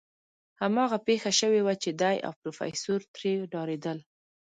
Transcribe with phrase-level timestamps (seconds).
[0.61, 3.97] هماغه پېښه شوې وه چې دی او پروفيسر ترې ډارېدل.